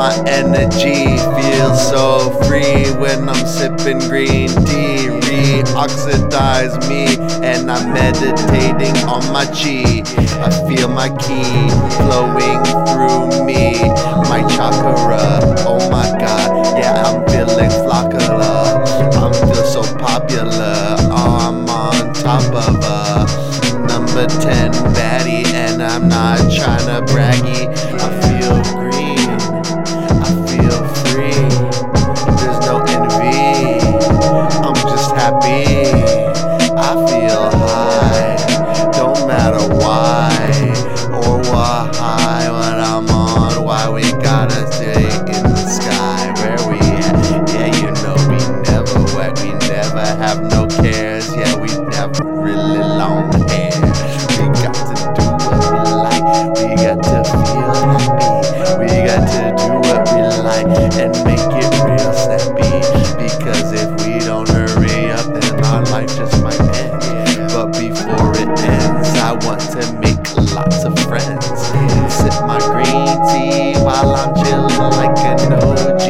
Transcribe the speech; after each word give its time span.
my 0.00 0.16
energy 0.26 1.04
feel 1.36 1.74
so 1.76 2.30
free 2.44 2.90
when 2.98 3.28
I'm 3.28 3.46
sipping 3.46 3.98
green 4.08 4.48
tea. 4.64 5.10
Re-oxidize 5.28 6.74
me, 6.88 7.04
and 7.44 7.70
I'm 7.70 7.92
meditating 7.92 8.96
on 9.08 9.22
my 9.30 9.44
chi. 9.44 10.02
I 10.46 10.50
feel 10.66 10.88
my 10.88 11.10
ki 11.18 11.44
flowing 12.00 12.62
through 12.88 13.44
me, 13.44 13.78
my 14.32 14.40
chakra. 14.54 15.40
Oh 15.68 15.82
my 15.90 16.08
god, 16.18 16.78
yeah, 16.78 17.02
I'm 17.04 17.26
feeling 17.28 17.70
flockula. 17.84 18.82
I'm 19.22 19.34
feel 19.48 19.64
so 19.64 19.82
popular. 19.98 20.96
Oh, 21.12 21.36
I'm 21.46 21.68
on 21.68 22.14
top 22.14 22.44
of 22.66 22.76
a 22.84 23.86
number 23.86 24.26
10 24.26 24.72
baddie, 24.94 25.46
and 25.52 25.82
I'm 25.82 26.08
not 26.08 26.38
trying 26.50 26.86
to 26.86 27.12
braggy. 27.12 27.39
Feel 37.30 37.50
high, 37.50 38.36
don't 38.92 39.26
matter 39.28 39.62
why 39.76 40.30
or 41.14 41.38
why 41.50 42.48
when 42.50 42.78
I'm 42.80 43.08
on. 43.08 43.62
Why 43.62 43.88
we 43.88 44.02
gotta 44.20 44.66
stay 44.72 45.04
in 45.04 45.42
the 45.46 45.66
sky? 45.78 46.32
Where 46.40 46.60
we 46.68 46.78
at? 46.80 47.14
Yeah, 47.54 47.70
you 47.80 47.90
know 48.02 48.18
we 48.26 48.38
never 48.66 48.98
wet, 49.14 49.38
we 49.42 49.52
never 49.68 50.04
have 50.22 50.42
no 50.50 50.66
cares. 50.66 51.32
Yeah, 51.34 51.54
we 51.56 51.68
never 51.90 52.24
really 52.24 52.82
long 52.82 53.30
hair. 53.48 53.78
We 54.36 54.46
got 54.64 54.74
to 54.74 54.94
do 55.14 55.26
what 55.46 55.60
we 55.70 55.80
like, 56.06 56.26
we 56.58 56.74
got 56.82 56.98
to 57.10 57.18
feel 57.46 57.74
happy. 57.94 58.34
We 58.80 58.88
got 59.06 59.22
to 59.34 59.42
do 59.56 59.68
what 59.86 60.02
we 60.12 60.20
like 60.42 60.66
and 60.98 61.14
make 61.24 61.50
it 61.54 61.59
ends. 68.58 69.08
I 69.18 69.32
want 69.46 69.60
to 69.72 69.82
make 70.00 70.20
lots 70.54 70.84
of 70.84 70.98
friends. 71.08 71.46
Sip 72.14 72.34
my 72.46 72.58
green 72.72 73.14
tea 73.30 73.78
while 73.80 74.14
I'm 74.14 74.34
chilling 74.44 74.90
like 74.98 75.18
an 75.18 75.52
OG. 75.52 76.06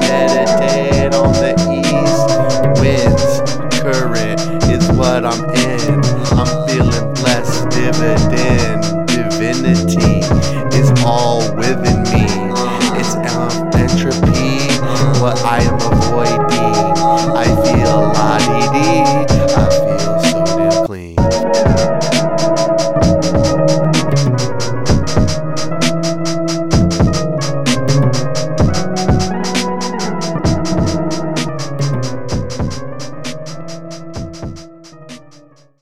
Meditate 0.00 1.14
on 1.14 1.32
the 1.32 1.54
east 1.70 2.28
winds. 2.80 3.40
Current 3.80 4.40
is 4.70 4.90
what 4.92 5.24
I'm 5.24 5.44
in. 5.54 6.00
I'm 6.38 6.68
feeling 6.68 7.14
blessed. 7.14 7.70
Dividend, 7.70 9.08
divinity 9.08 10.20
is 10.76 10.90
all 11.04 11.40
within 11.54 12.02
me. 12.04 12.26
It's 12.98 13.14
entropy, 13.74 14.68
what 15.20 15.38
I 15.44 15.62
am 15.62 15.74
avoiding. 15.74 16.74
I 17.36 17.44
feel 17.64 18.02
like 18.08 18.23